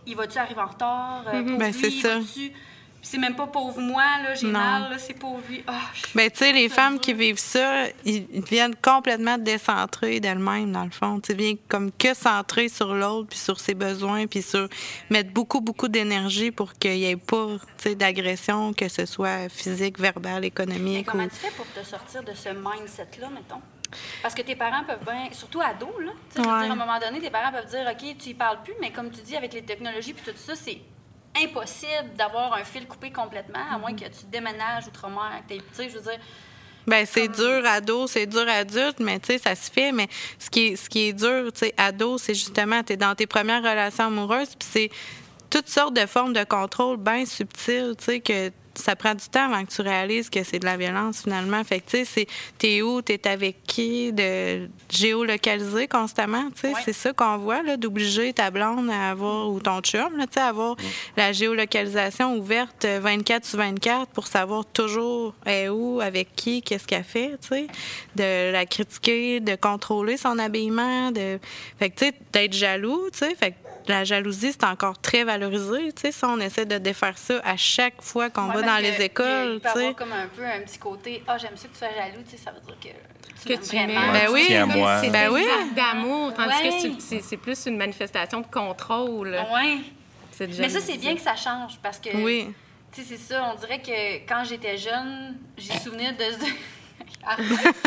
[0.07, 1.25] il va-tu arriver en retard?
[1.29, 2.19] Euh, pauvre Ben, c'est ça.
[3.03, 5.63] C'est même pas pauvre moi, là, j'ai mal, là, c'est pauvre lui.
[5.67, 5.81] Ah,
[6.15, 10.91] Ben, tu sais, les femmes qui vivent ça, ils viennent complètement décentrées d'elles-mêmes, dans le
[10.91, 11.21] fond.
[11.21, 14.69] Tu viennent comme que centrées sur l'autre, puis sur ses besoins, puis sur
[15.09, 17.57] mettre beaucoup, beaucoup d'énergie pour qu'il n'y ait pas,
[17.97, 21.07] d'agression, que ce soit physique, verbale, Mais économique.
[21.07, 23.61] comment ou- tu fais pour te sortir de ce mindset-là, mettons?
[24.23, 26.43] Parce que tes parents peuvent bien, surtout ados, là, Ouais.
[26.43, 28.91] dire, à un moment donné, tes parents peuvent dire, OK, tu y parles plus, mais
[28.93, 30.79] comme tu dis, avec les technologies puis tout ça, c'est
[31.37, 35.91] impossible d'avoir un fil coupé complètement, à moins que tu déménages outre-mer avec tes petits,
[35.91, 36.21] je veux dire.
[36.87, 39.93] Ben c'est dur ado, c'est dur adulte, mais tu sais ça se fait.
[39.93, 42.97] Mais ce qui est ce qui est dur, tu sais, ado, c'est justement tu es
[42.97, 44.91] dans tes premières relations amoureuses, puis c'est
[45.51, 49.53] toutes sortes de formes de contrôle bien subtiles, tu sais que ça prend du temps
[49.53, 51.63] avant que tu réalises que c'est de la violence finalement.
[51.65, 52.27] Fait que tu sais, c'est
[52.59, 56.81] t'es où, t'es avec qui, de géolocaliser constamment, tu sais, Ouais.
[56.85, 60.35] c'est ça qu'on voit là, d'obliger ta blonde à avoir ou ton chum, là, tu
[60.35, 60.77] sais, à avoir
[61.17, 66.87] la géolocalisation ouverte euh, 24 sur 24 pour savoir toujours est où, avec qui, qu'est-ce
[66.87, 67.67] qu'elle fait, tu sais,
[68.17, 71.39] de la critiquer, de contrôler son habillement, de
[71.79, 73.57] fait que tu sais d'être jaloux, tu sais, fait que
[73.89, 75.93] la jalousie, c'est encore très valorisé.
[75.95, 78.77] Tu sais, si on essaie de défaire ça à chaque fois qu'on Ouais, va dans
[78.77, 81.69] que les écoles, Il peut avoir comme un peu un petit côté, ah, j'aime ça
[81.69, 84.13] que tu sois jaloux, tu sais, ça veut dire que tu Que m'aimes tu vraiment.
[84.13, 84.79] mets- Ben oui.
[84.79, 85.01] Moi.
[85.03, 85.45] C'est Ben oui.
[85.75, 86.71] d'amour, tandis Ouais.
[86.97, 89.37] que c'est- plus une manifestation de contrôle.
[90.33, 92.53] Cette Mais ça, c'est bien que ça change parce que, Oui.
[92.93, 96.25] tu sais, c'est ça, on dirait que quand j'étais jeune, j'ai souvenir de
[97.27, 97.45] Arrête.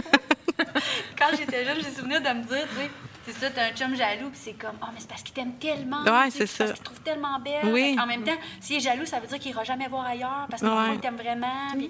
[1.17, 2.89] quand j'étais jeune, j'ai souvenir de me dire, tu sais,
[3.25, 5.53] c'est ça, t'as un chum jaloux, puis c'est comme, oh, mais c'est parce qu'il t'aime
[5.53, 6.03] tellement.
[6.03, 6.65] Ouais, c'est Parce ça.
[6.65, 7.71] qu'il te trouve tellement belle.
[7.73, 7.97] Oui.
[8.01, 10.61] En même temps, s'il est jaloux, ça veut dire qu'il ira jamais voir ailleurs parce
[10.61, 10.97] qu'il Ouais.
[11.01, 11.47] t'aime vraiment.
[11.73, 11.89] Puis,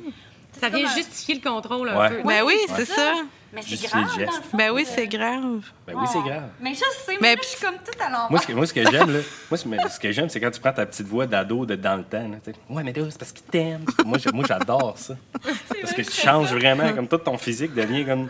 [0.60, 2.10] Ça comme vient un- justifier le contrôle un Ouais.
[2.10, 2.28] peu.
[2.28, 2.96] Ben oui, c'est c'est ça.
[2.96, 3.14] ça.
[3.56, 4.58] Mais c'est grave, dans le fond.
[4.58, 5.62] Ben oui, c'est grave.
[5.86, 6.50] Ben oui, c'est grave.
[6.60, 8.32] Mais je sais, mais, là, je suis comme tout à l'envers.
[8.32, 9.20] Moi, ce que, moi, ce que j'aime, là,
[9.52, 9.58] moi,
[9.90, 12.28] ce, que j'aime, c'est quand tu prends ta petite voix d'ado de dans le temps.
[12.28, 12.38] Là,
[12.70, 13.86] ouais, mais là, c'est parce qu'il t'aime.
[14.06, 14.18] moi,
[14.48, 15.16] j'adore ça.
[15.82, 18.30] Parce que tu changes vraiment, comme tout ton physique devient comme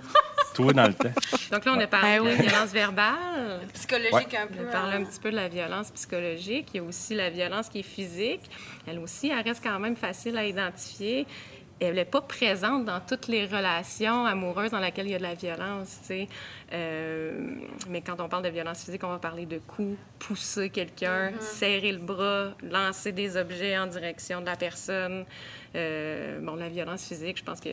[0.53, 1.11] toi dans le temps.
[1.51, 2.41] Donc là, on a parlé Ben de la oui.
[2.47, 3.61] violence verbale.
[3.73, 4.67] Psychologique un On peu.
[4.67, 5.01] a parlé hein.
[5.01, 6.69] un petit peu de la violence psychologique.
[6.73, 8.41] Il y a aussi la violence qui est physique.
[8.87, 11.25] Elle aussi, elle reste quand même facile à identifier.
[11.79, 15.23] Elle n'est pas présente dans toutes les relations amoureuses dans lesquelles il y a de
[15.23, 15.97] la violence.
[16.01, 16.27] tu sais.
[16.71, 17.55] Euh,
[17.89, 21.91] mais quand on parle de violence physique, on va parler de coups, pousser quelqu'un, serrer
[21.91, 25.25] le bras, lancer des objets en direction de la personne.
[25.75, 27.69] Euh, bon, la violence physique, je pense que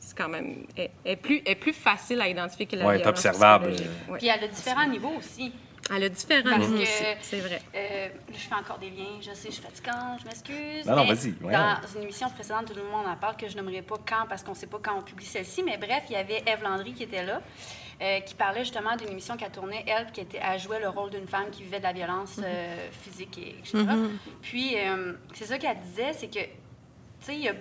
[0.00, 2.98] c'est quand même est, est plus, est plus facile à identifier que la Ouais, est
[2.98, 3.70] violence observable.
[3.72, 4.10] psychologique.
[4.10, 4.18] Ouais.
[4.18, 5.52] Puis elle a différents niveaux aussi.
[5.94, 7.60] Elle a différents Parce que- aussi, c'est vrai.
[7.74, 10.86] Euh, je fais encore des liens, je sais, je suis fatigante, je m'excuse.
[10.86, 11.32] Non, non, vas-y.
[11.32, 14.42] Dans une émission précédente, tout le monde en parle, que je nommerai pas quand, parce
[14.42, 16.94] qu'on ne sait pas quand on publie celle-ci, mais bref, il y avait Eve Landry
[16.94, 17.42] qui était là,
[18.00, 21.10] euh, qui parlait justement d'une émission qu'elle tournait, elle, qui était, elle jouait le rôle
[21.10, 23.84] d'une femme qui vivait de la violence euh, physique, et, etc.
[24.42, 26.48] Puis, euh, c'est ça qu'elle disait, c'est que, tu
[27.20, 27.54] sais, il y a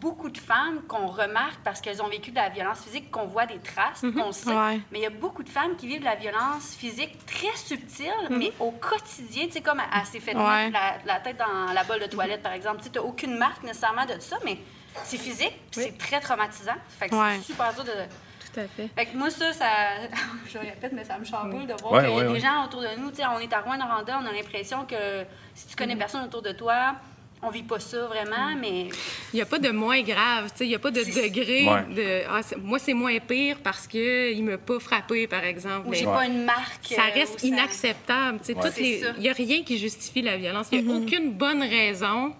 [0.00, 3.46] beaucoup de femmes qu'on remarque parce qu'elles ont vécu de la violence physique, qu'on voit
[3.46, 4.50] des traces, qu'on le sait.
[4.54, 4.80] Ouais.
[4.92, 8.12] Mais il y a beaucoup de femmes qui vivent de la violence physique très subtile,
[8.30, 10.70] mais au quotidien, tu sais, comme elle, elle s'est fait Ouais.
[10.70, 12.82] la, la tête dans la bolle de toilette, par exemple.
[12.82, 14.58] Tu n'as aucune marque nécessairement de ça, mais
[15.04, 16.76] c'est physique, puis c'est très traumatisant.
[16.98, 17.36] Fait que Ouais.
[17.38, 17.90] c'est super dur de...
[17.90, 18.88] Tout à fait.
[18.94, 19.66] Fait que moi, ça, ça...
[20.48, 22.32] je le répète, mais ça me chamboule de voir Ouais, qu'il y a ouais, des
[22.32, 22.40] ouais.
[22.40, 25.66] gens autour de nous, tu sais, on est à Rouen-Noranda, on a l'impression que si
[25.68, 26.94] tu connais personne autour de toi,
[27.42, 28.88] on vit pas ça vraiment, mais
[29.32, 31.66] Il n'y a pas de moins grave, tu sais, il n'y a pas de degré
[31.68, 31.94] Ouais.
[31.94, 35.86] de ah, moi c'est moins pire parce que il m'a pas frappé par exemple.
[35.86, 36.12] ou Mais j'ai Ouais.
[36.12, 36.86] pas une marque.
[36.86, 38.62] ça euh, reste où inacceptable, tu sais, Ouais.
[38.62, 39.12] toutes C'est les ça.
[39.18, 42.32] il y a rien qui justifie la violence, il n'y a aucune bonne raison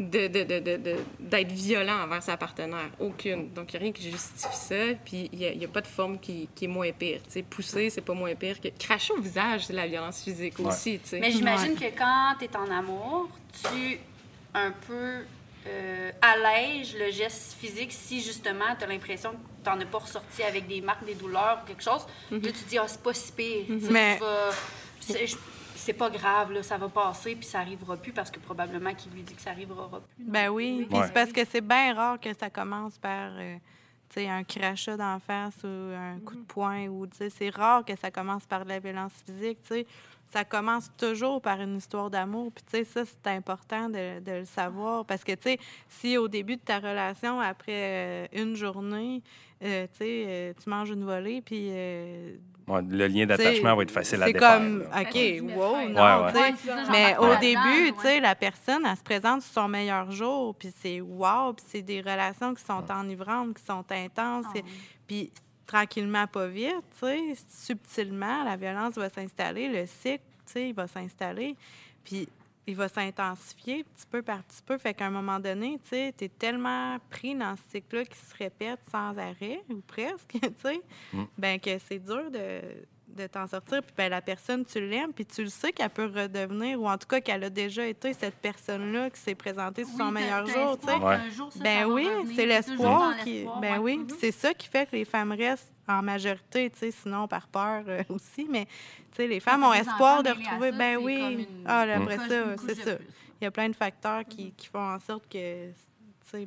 [0.00, 3.52] de, de- de- de- de- d'être violent envers sa partenaire, aucune.
[3.52, 5.68] Donc il n'y a rien qui justifie ça, puis il n'y a, il y a
[5.68, 8.60] pas de forme qui, qui est moins pire, tu sais, pousser c'est pas moins pire
[8.60, 11.20] que cracher au visage, c'est la violence physique aussi, tu sais.
[11.20, 13.28] Mais j'imagine que quand tu es en amour,
[13.62, 13.98] tu
[14.56, 15.24] un peu
[15.68, 19.98] euh, allèges le geste physique si justement tu as l'impression que tu n'en as pas
[19.98, 22.06] ressorti avec des marques, des douleurs ou quelque chose.
[22.30, 23.64] Là, tu te dis, ah, c'est pas si pire.
[23.90, 25.26] Mais- vais-
[25.76, 29.12] c'est- pas grave, là, ça va passer, puis ça arrivera plus parce que probablement qu'il
[29.12, 30.24] lui dit que ça arrivera plus.
[30.24, 30.84] Ben oui.
[30.88, 31.06] Puis Ouais.
[31.06, 33.56] c'est parce que c'est bien rare que ça commence par euh,
[34.08, 36.86] tu sais, un crachat d'en face ou un coup de poing.
[36.88, 39.58] ou tu sais, C'est rare que ça commence par de la violence physique.
[39.62, 39.86] tu sais.
[40.32, 42.52] Ça commence toujours par une histoire d'amour.
[42.52, 45.04] Puis tu sais, ça, c'est important de, de le savoir.
[45.04, 45.58] Parce que tu sais,
[45.88, 49.22] si au début de ta relation, après euh, une journée,
[49.62, 52.36] euh, tu sais, euh, tu manges une volée, puis euh,
[52.68, 54.58] Ouais, le lien d'attachement va être facile à C'est défaire.
[54.58, 55.02] comme, là.
[55.02, 56.02] OK, wow, non.
[56.02, 56.54] Ouais, ouais.
[56.56, 60.52] C'est Mais au début, tu sais, la personne, elle se présente sur son meilleur jour,
[60.56, 64.60] puis c'est wow, puis c'est des relations qui sont enivrantes, qui sont intenses, Ah
[65.06, 65.30] puis
[65.66, 66.84] tranquillement, pas vite,
[67.48, 70.22] subtilement, la violence va s'installer, le cycle,
[70.54, 71.56] il va s'installer,
[72.04, 72.28] puis
[72.66, 74.76] il va s'intensifier petit peu par petit peu.
[74.78, 78.80] Fait qu'à un moment donné, tu t'es tellement pris dans ce cycle-là qui se répète
[78.90, 80.80] sans arrêt, ou presque, tu sais,
[81.38, 82.60] ben que c'est dur de,
[83.16, 83.82] de t'en sortir.
[83.82, 86.96] Puis ben, la personne, tu l'aimes, puis tu le sais qu'elle peut redevenir, ou en
[86.98, 90.20] tout cas qu'elle a déjà été cette personne-là qui s'est présentée sur son Oui, t'as-
[90.20, 90.94] meilleur jour, tu sais.
[90.96, 91.30] Ouais.
[91.30, 93.44] jour, ça, Ben va oui, c'est l'espoir qui.
[93.60, 93.78] Ben ouais.
[93.78, 94.08] oui, Mhm.
[94.20, 97.82] c'est ça qui fait que les femmes restent en majorité, tu sais, sinon par peur
[97.88, 100.70] euh, aussi, mais tu sais, les femmes ont espoir de retrouver.
[100.72, 101.14] ça, Ben oui.
[101.48, 102.92] une- Ah, là, après ça, c'est ça.
[103.40, 105.70] Il y a plein de facteurs qui, qui font en sorte que,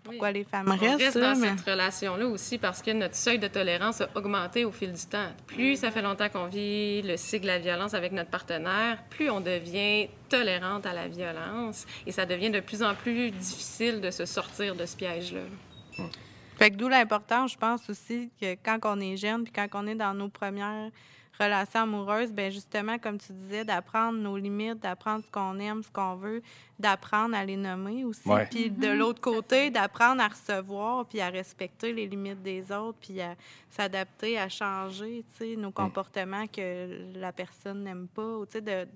[0.03, 0.33] pourquoi Oui.
[0.33, 1.49] les femmes On restent, reste là, dans mais...
[1.57, 5.29] cette relation-là aussi parce que notre seuil de tolérance a augmenté au fil du temps.
[5.47, 5.75] Plus Mm-hmm.
[5.77, 9.41] ça fait longtemps qu'on vit le cycle de la violence avec notre partenaire, plus on
[9.41, 14.25] devient tolérante à la violence et ça devient de plus en plus difficile de se
[14.25, 15.41] sortir de ce piège-là.
[16.57, 19.87] Fait que d'où l'importance, je pense aussi, que quand on est jeune, puis quand on
[19.87, 20.89] est dans nos premières
[21.39, 25.89] relations amoureuses, ben justement, comme tu disais, d'apprendre nos limites, d'apprendre ce qu'on aime, ce
[25.89, 26.41] qu'on veut,
[26.78, 28.28] d'apprendre à les nommer aussi.
[28.28, 28.47] Ouais.
[28.47, 33.21] Puis de l'autre côté, d'apprendre à recevoir, puis à respecter les limites des autres, puis
[33.21, 33.36] à
[33.69, 38.62] s'adapter, à changer, tu sais, nos comportements que la personne n'aime pas, ou tu sais,
[38.62, 38.88] de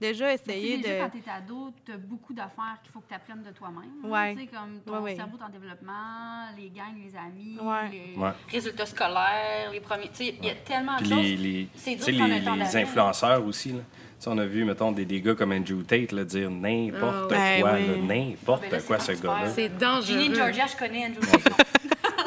[0.00, 1.00] déjà tu déjà, de...
[1.00, 4.10] quand t'es ado, t'as beaucoup d'affaires qu'il faut que tu apprennes de toi-même.
[4.10, 4.34] Ouais.
[4.34, 7.58] Tu sais, comme ton Ouais, cerveau en développement, les gangs, les amis.
[7.60, 7.90] Ouais.
[7.90, 8.30] les- Ouais.
[8.50, 10.08] Résultats scolaires, les premiers.
[10.08, 11.22] Tu sais, il y a tellement de choses.
[11.22, 13.72] les, les, C'est tu dur les, influenceurs aussi.
[13.72, 13.78] Là.
[13.78, 17.30] Tu sais, on a vu, mettons, des, des gars comme Andrew Tate là, dire n'importe
[17.32, 17.60] ouais.
[17.60, 18.00] quoi, Ben oui.
[18.02, 19.48] n'importe Ben quoi, ce gars-là.
[19.50, 20.18] C'est dangereux.
[20.20, 21.52] Ginny Georgia, je connais Andrew Tate.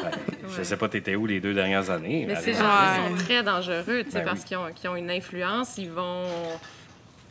[0.00, 0.10] Ouais.
[0.56, 2.24] Je sais pas, t'étais où les deux dernières années.
[2.26, 3.08] Mais ces gens-là Ouais.
[3.18, 4.46] sont très dangereux, tu sais, Ben parce oui.
[4.46, 6.24] qu'ils ont, qu'ils ont une influence, ils vont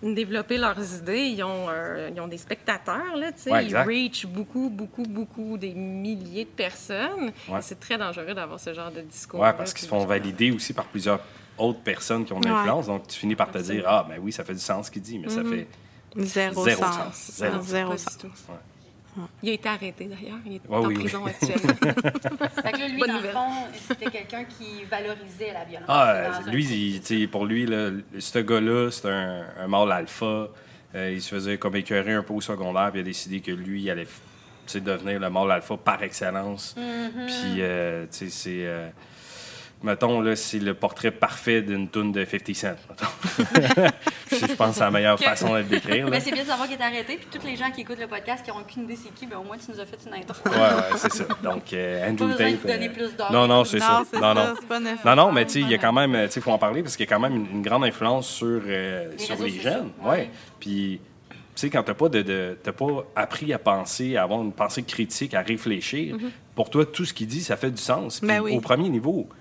[0.03, 1.25] développer leurs idées.
[1.27, 3.51] Ils ont, euh, ils ont des spectateurs, là, tu sais.
[3.51, 7.31] Ouais, ils reach beaucoup, beaucoup, beaucoup, des milliers de personnes.
[7.49, 7.62] Ouais.
[7.62, 9.39] C'est très dangereux d'avoir ce genre de discours.
[9.39, 11.19] Ouais, parce qu'ils se font valider aussi par plusieurs
[11.57, 12.53] autres personnes qui ont de Ouais.
[12.53, 12.88] l'influence.
[12.88, 15.01] Donc, tu finis par te dire, ah, ben oui, ça fait du sens ce qu'il
[15.01, 15.67] dit, mais ça fait.
[16.15, 16.95] Zéro, Zéro sens.
[17.15, 17.31] sens.
[17.63, 17.97] Zéro.
[17.97, 18.17] Sens.
[19.43, 20.39] Il a été arrêté, d'ailleurs.
[20.45, 21.03] Il est en oui, oui.
[21.03, 21.73] prison actuellement.
[22.63, 23.49] Fait que là, lui, Bonne dans le fond,
[23.88, 25.88] c'était quelqu'un qui valorisait la violence.
[25.89, 26.65] Ah, lui,
[27.10, 30.47] il- pour lui, là, ce gars-là, c'est un, un mâle alpha.
[30.95, 33.51] Euh, il se faisait comme écœurer un peu au secondaire, puis il a décidé que
[33.51, 34.12] lui, il allait tu
[34.65, 36.75] sais, devenir le mâle alpha par excellence.
[36.75, 38.65] Puis, euh, tu sais, c'est.
[38.65, 38.89] euh,
[39.83, 42.75] mettons, là, c'est le portrait parfait d'une toune de 50 Cent.
[42.89, 43.45] mettons.
[44.31, 46.05] je pense que c'est la meilleure façon de le décrire.
[46.05, 46.11] là.
[46.11, 47.17] Ben, c'est bien de savoir qu'il est arrêté.
[47.17, 49.37] Puis tous les gens qui écoutent le podcast qui n'ont aucune idée c'est qui, ben,
[49.37, 50.35] au moins tu nous as fait une intro.
[50.49, 51.23] Ouais, ouais, c'est ça.
[51.43, 52.55] Donc, euh, Andrew Tate.
[52.61, 53.31] vous donner euh, plus d'or.
[53.31, 53.99] Non, non, c'est ça.
[53.99, 54.53] Non, c'est Non, ça, non.
[54.59, 55.15] c'est pas nécessaire.
[55.15, 56.81] Non, non, mais tu sais, il y a quand même, tu sais, faut en parler
[56.83, 59.49] parce qu'il y a quand même une, une grande influence sur, euh, Les sur les
[59.59, 59.91] jeunes.
[60.03, 60.09] ouais.
[60.09, 60.29] Ouais.
[60.59, 64.41] Puis, tu sais, quand t'as pas de, de- t'as pas appris à penser, à avoir
[64.41, 66.15] une pensée critique, à réfléchir,
[66.55, 68.21] pour toi, tout ce qu'il dit, ça fait du sens.
[68.21, 68.55] Ben oui.
[68.55, 69.35] au premier niveau, tu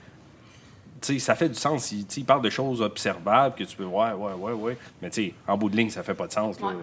[1.19, 1.92] ça fait du sens.
[1.92, 4.79] Il, il parle de choses observables que tu peux voir, ouais, ouais, ouais.
[5.01, 6.61] Mais tu sais, en bout de ligne, ça fait pas de sens.
[6.61, 6.69] là.
[6.69, 6.75] Ouais.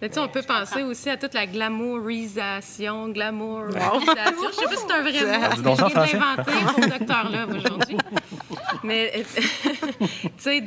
[0.00, 4.00] Mais tu sais, on peut penser aussi à toute la glamourisation, glamourisation.
[4.50, 5.56] Je sais pas si c'est un vrai mot.
[5.56, 7.96] Je de l'inventer pour le docteur Love aujourd'hui.
[8.84, 9.22] Mais, euh,
[10.22, 10.62] tu sais,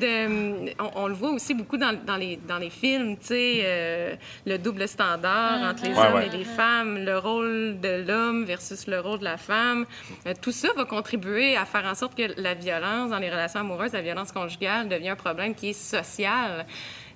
[0.80, 4.16] on, on le voit aussi beaucoup dans, dans les, dans les films, tu sais, euh,
[4.46, 6.28] le double standard entre les Ouais, hommes ouais.
[6.28, 9.86] et les femmes, le rôle de l'homme versus le rôle de la femme.
[10.26, 13.60] Euh, tout ça va contribuer à faire en sorte que la violence dans les relations
[13.62, 16.66] amoureuses, la violence conjugale devient un problème qui est social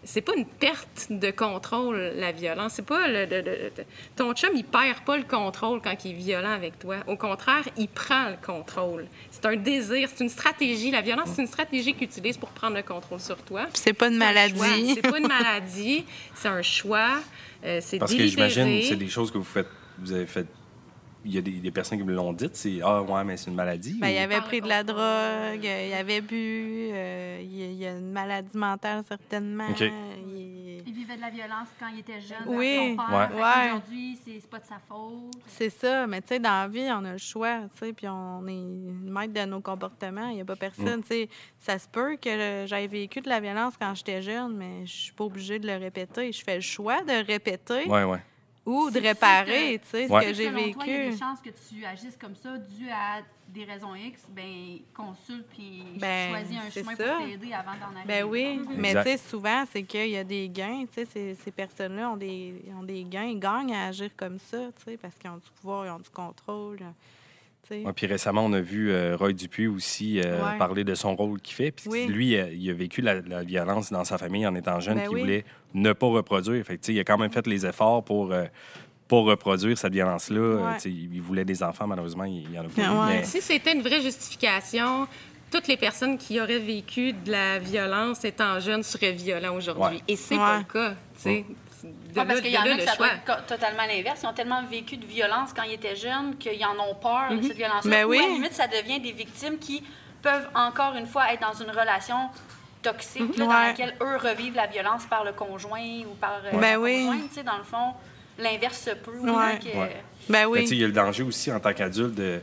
[0.05, 2.73] c'est pas une perte de contrôle, la violence.
[2.75, 3.83] C'est pas le, le- le- le-
[4.15, 6.97] ton chum, il perd pas le contrôle quand il est violent avec toi.
[7.07, 9.05] Au contraire, il prend le contrôle.
[9.31, 10.91] C'est un désir, c'est une stratégie.
[10.91, 13.63] La violence, c'est une stratégie qu'il utilise pour prendre le contrôle sur toi.
[13.73, 14.67] Puis c'est pas une C'est un choix.
[14.67, 14.93] maladie.
[14.95, 17.19] C'est pas une maladie, c'est un choix.
[17.65, 20.45] Euh, c'est Parce que j'imagine c'est des choses que vous faites, vous avez fait.
[21.25, 23.49] Il y a des, des personnes qui me l'ont dit, c'est Ah, ouais, mais c'est
[23.49, 23.97] une maladie.
[23.99, 28.11] Ben, il avait pris de la drogue, il avait bu, euh, il, y a une
[28.11, 29.65] maladie mentale certainement.
[29.77, 32.43] Il- Il vivait de la violence quand il était jeune.
[32.45, 32.95] Oui.
[33.09, 33.15] Ouais.
[33.41, 33.65] Ouais.
[33.73, 35.33] Aujourd'hui, c'est c'est pas de sa faute.
[35.47, 38.07] C'est ça, mais tu sais, dans la vie, on a le choix, tu sais, puis
[38.07, 38.53] on est
[39.09, 40.27] maître de nos comportements.
[40.29, 41.29] Il n'y a pas personne, tu sais.
[41.59, 45.13] Ça se peut que j'aie vécu de la violence quand j'étais jeune, mais je suis
[45.13, 46.31] pas obligée de le répéter.
[46.31, 48.19] Je fais le choix de répéter Ouais, ouais.
[48.65, 50.23] Ou de réparer, tu sais, Ouais.
[50.23, 51.12] ce que j'ai Selon Toi, il y a vécu.
[51.12, 54.21] des chances que tu agisses comme ça dû à des raisons X.
[54.30, 57.15] Ben, consulte puis Ben, choisis un c'est chemin ça.
[57.17, 58.08] pour t'aider avant d'en arriver.
[58.08, 60.86] Ben oui, mais tu sais, souvent, c'est qu'il y a des gains.
[60.88, 64.39] Tu sais, ces, ces personnes-là ont des, ont des gains, ils gagnent à agir comme
[64.39, 66.80] ça, tu sais, parce qu'ils ont du pouvoir, ils ont du contrôle.
[67.71, 70.58] Ouais, puis récemment, on a vu euh, Roy Dupuis aussi euh, Ouais.
[70.58, 71.71] parler de son rôle qu'il fait.
[71.71, 72.06] Puis Oui.
[72.08, 75.04] lui, euh, il a vécu la, la violence dans sa famille en étant jeune, Ben
[75.08, 75.21] qu'il oui.
[75.21, 76.63] voulait ne pas reproduire.
[76.65, 78.45] Fait que, tu sais, il a quand même fait les efforts pour euh,
[79.08, 80.56] pas reproduire cette violence-là.
[80.73, 80.78] Ouais.
[80.91, 82.82] il voulait des enfants, malheureusement, il n'y en a pas.
[82.86, 83.17] Ah ouais.
[83.17, 85.08] mais- Si c'était une vraie justification,
[85.51, 89.97] toutes les personnes qui auraient vécu de la violence étant jeunes seraient violents aujourd'hui.
[89.97, 90.04] Ouais.
[90.08, 91.45] Et c'est pas le cas, tu sais.
[92.13, 93.07] De Ah, parce qu'il y en a le ça choix.
[93.07, 94.21] doit être co- totalement l'inverse.
[94.23, 97.41] Ils ont tellement vécu de violence quand ils étaient jeunes qu'ils en ont peur de
[97.41, 97.89] cette violence-là.
[97.91, 98.19] Ben Ou oui.
[98.19, 99.83] à la limite, ça devient des victimes qui
[100.21, 102.29] peuvent encore une fois être dans une relation
[102.81, 103.67] toxique là, dans Ouais.
[103.67, 107.05] laquelle eux revivent la violence par le conjoint ou par euh, Ben oui.
[107.05, 107.29] conjointe.
[107.29, 107.93] Tu sais, dans le fond,
[108.37, 109.11] l'inverse se peut.
[109.19, 109.59] Ouais.
[109.59, 110.03] que- Ouais.
[110.29, 110.77] Ben Mais tu sais, oui.
[110.77, 112.39] il y a le danger aussi en tant qu'adulte de.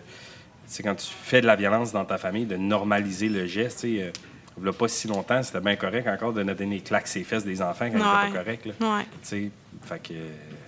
[0.66, 3.84] C'est quand tu fais de la violence dans ta famille, de normaliser le geste.
[3.84, 4.10] Euh,
[4.58, 7.24] il y a pas si longtemps, c'était bien correct encore de donner des claques ses
[7.24, 8.22] fesses des enfants quand Ouais.
[8.24, 8.66] c'était pas correct.
[8.66, 8.96] Là.
[8.98, 9.04] Ouais.
[9.04, 9.50] Tu sais,
[9.82, 10.14] fait que.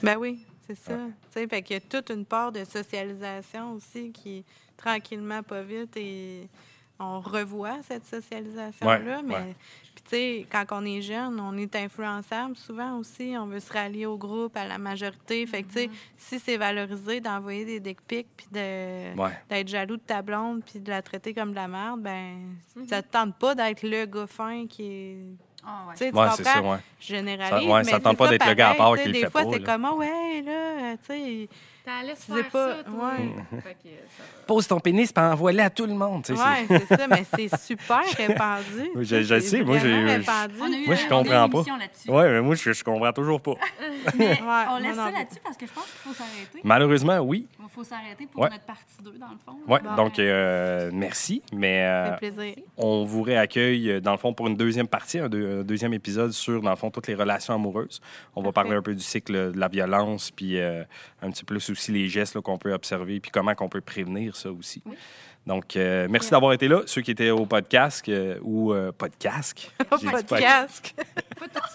[0.02, 0.94] Ben oui, c'est ça.
[0.94, 4.44] Tu sais, fait qu'il y a toute une part de socialisation aussi qui,
[4.76, 6.48] tranquillement, pas vite, et
[7.00, 8.98] on revoit cette socialisation-là.
[9.16, 9.56] Ouais, mais, ouais.
[9.94, 13.34] puis tu sais, quand on est jeune, on est influençable souvent aussi.
[13.38, 15.44] On veut se rallier au groupe, à la majorité.
[15.46, 19.30] Fait que, tu sais, si c'est valorisé d'envoyer des dick pics puis Ouais.
[19.48, 22.54] d'être jaloux de ta blonde puis de la traiter comme de la merde, ben,
[22.88, 25.18] ça te tente pas d'être le gars fin qui est.
[25.66, 25.94] Ah, ouais.
[25.96, 26.72] Tu Ouais, c'est ça, comprends?
[26.74, 26.78] ouais.
[27.00, 29.20] Généralise, Ça- ouais, mais ça tente pas d'être le gars à part qui le Des
[29.20, 31.48] fait fois, pas, c'est comme, ah ouais, là, tu sais...
[31.84, 33.10] T'allais C'est faire pas- ça, toi.
[33.12, 33.60] ouais.
[33.62, 34.46] Fait que ça va.
[34.46, 36.24] Pose ton pénis puis envoie-le à tout le monde.
[36.30, 38.90] Ouais, c'est ça, mais c'est super répandu.
[38.94, 40.54] Oui, je- je sais, moi, j'ai- répandu.
[40.60, 41.50] On a eu, Moi, je euh, comprends on a eu une
[42.06, 42.12] pas.
[42.12, 43.54] Ouais, mais moi, je, je comprends toujours pas.
[44.16, 46.60] Mais Ouais, on laisse non ça là-dessus parce que je pense qu'il faut s'arrêter.
[46.64, 47.46] Malheureusement, oui.
[47.60, 48.50] Il faut s'arrêter pour Ouais.
[48.50, 49.58] notre partie 2, dans le fond.
[49.66, 49.94] Ouais, Bon.
[49.96, 51.42] donc euh, merci.
[51.52, 52.54] Mais Ça euh, fait plaisir.
[52.78, 55.92] on vous réaccueille, euh, dans le fond, pour une deuxième partie, un, deux- un deuxième
[55.92, 58.00] épisode sur, dans le fond, toutes les relations amoureuses.
[58.36, 58.68] On va Parfait.
[58.68, 60.82] parler un peu du cycle de la violence, puis euh,
[61.22, 64.36] un petit peu plus aussi les gestes qu'on peut observer, puis comment qu'on peut prévenir
[64.36, 64.82] ça aussi.
[65.46, 66.80] Donc, euh, merci d'avoir été là.
[66.86, 69.70] Ceux qui étaient au podcast euh, ou euh, podcast.
[70.00, 70.94] J'ai dit Podcast.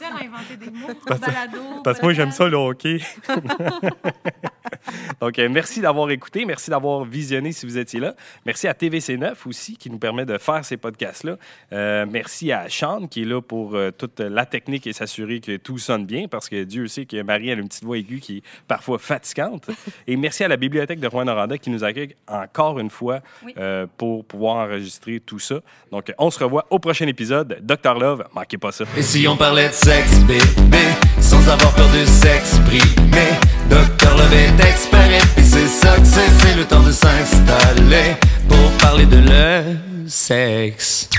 [0.02, 0.88] À inventer des mots.
[1.06, 3.00] Balado, Parce que moi, j'aime ça, le hockey.
[5.22, 6.46] Donc, euh, merci d'avoir écouté.
[6.46, 8.16] Merci d'avoir visionné si vous étiez là.
[8.46, 11.38] Merci à TVC9 aussi, qui nous permet de faire ces podcasts-là.
[11.74, 15.78] Euh, merci à Sean, qui est là pour toute la technique et s'assurer que tout
[15.78, 18.44] sonne bien, parce que Dieu sait que Marie a une petite voix aiguë qui est
[18.68, 19.70] parfois fatigante.
[20.08, 23.54] et merci à la Bibliothèque de Rouen-Noranda qui nous accueille encore une fois Oui.
[23.60, 25.56] Euh, pour pouvoir enregistrer tout ça.
[25.92, 27.60] Donc, on se revoit au prochain épisode.
[27.62, 27.94] Dr.
[27.94, 28.86] Love, manquez pas ça.
[28.96, 30.78] Et si on parlait de sexe, bébé,
[31.20, 33.30] sans avoir peur de s'exprimer,
[33.70, 38.16] Docteur Love est expert et c'est ça que c'est le temps de s'installer
[38.48, 41.10] pour parler de le sexe.